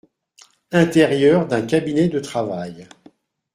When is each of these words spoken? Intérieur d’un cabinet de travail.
Intérieur 0.71 1.45
d’un 1.45 1.61
cabinet 1.61 2.07
de 2.07 2.17
travail. 2.19 2.87